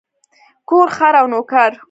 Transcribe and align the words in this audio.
کور، 0.69 0.87
خر 0.97 1.13
او 1.21 1.27
نوکر. 1.31 1.71